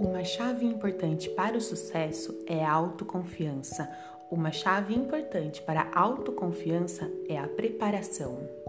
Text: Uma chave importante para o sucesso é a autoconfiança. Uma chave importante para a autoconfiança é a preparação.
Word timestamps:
Uma 0.00 0.24
chave 0.24 0.64
importante 0.64 1.28
para 1.28 1.58
o 1.58 1.60
sucesso 1.60 2.42
é 2.46 2.64
a 2.64 2.72
autoconfiança. 2.72 3.86
Uma 4.30 4.50
chave 4.50 4.94
importante 4.94 5.60
para 5.60 5.90
a 5.92 6.00
autoconfiança 6.00 7.06
é 7.28 7.36
a 7.36 7.46
preparação. 7.46 8.59